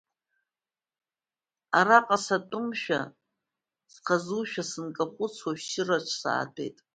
Араҟа 1.79 2.17
сатәымшәа, 2.25 2.99
схазушәа, 3.91 4.63
сынкахәыцуа 4.69 5.51
ашәшьыраҿ 5.53 6.07
саатәеит. 6.19 6.77